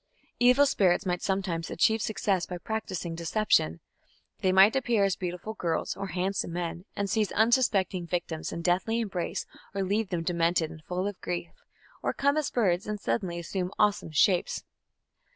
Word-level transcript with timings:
Evil 0.39 0.65
spirits 0.65 1.05
might 1.05 1.21
sometimes 1.21 1.69
achieve 1.69 2.01
success 2.01 2.47
by 2.47 2.57
practising 2.57 3.13
deception. 3.13 3.81
They 4.39 4.51
might 4.51 4.75
appear 4.75 5.03
as 5.03 5.15
beautiful 5.15 5.53
girls 5.53 5.95
or 5.95 6.07
handsome 6.07 6.53
men 6.53 6.85
and 6.95 7.07
seize 7.07 7.31
unsuspecting 7.33 8.07
victims 8.07 8.51
in 8.51 8.63
deathly 8.63 8.99
embrace 8.99 9.45
or 9.75 9.83
leave 9.83 10.09
them 10.09 10.23
demented 10.23 10.71
and 10.71 10.83
full 10.85 11.07
of 11.07 11.21
grief, 11.21 11.51
or 12.01 12.13
come 12.13 12.35
as 12.35 12.49
birds 12.49 12.87
and 12.87 12.99
suddenly 12.99 13.37
assume 13.37 13.71
awesome 13.77 14.09
shapes. 14.09 14.63